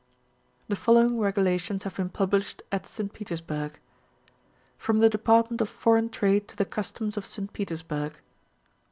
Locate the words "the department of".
4.97-5.69